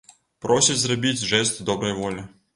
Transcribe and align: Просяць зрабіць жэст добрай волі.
Просяць 0.45 0.77
зрабіць 0.85 1.27
жэст 1.33 1.63
добрай 1.69 1.97
волі. 2.01 2.27